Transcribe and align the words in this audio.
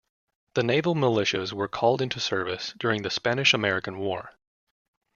The 0.55 0.63
naval 0.63 0.95
militias 0.95 1.53
were 1.53 1.67
called 1.67 2.01
into 2.01 2.19
service 2.19 2.73
during 2.75 3.03
the 3.03 3.11
Spanish-American 3.11 3.99
War. 3.99 4.31